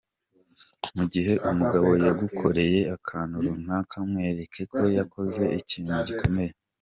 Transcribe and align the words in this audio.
Mu 0.95 1.03
gihe 1.13 1.33
umugabo 1.49 1.89
yagukoreye 2.05 2.79
akantu 2.95 3.35
runaka 3.45 3.95
mwereke 4.09 4.61
ko 4.73 4.81
yakoze 4.97 5.43
ikintu 5.59 5.93
gikomeye. 6.07 6.53